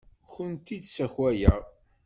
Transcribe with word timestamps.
Ur 0.23 0.27
kent-id-ssakayeɣ. 0.35 1.59